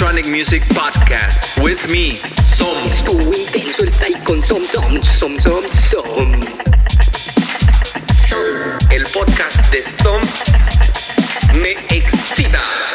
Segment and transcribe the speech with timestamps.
[0.00, 2.14] Electronic Music Podcast with me,
[2.46, 2.86] Som.
[2.86, 6.40] Estuvo intenso el play con Som Som Som Som Som.
[8.92, 10.20] El podcast de Som
[11.60, 12.87] me excita.